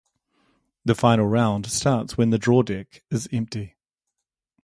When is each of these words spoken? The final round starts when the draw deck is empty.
The 0.83 0.95
final 0.95 1.27
round 1.27 1.67
starts 1.67 2.17
when 2.17 2.31
the 2.31 2.39
draw 2.39 2.63
deck 2.63 3.03
is 3.11 3.29
empty. 3.31 3.75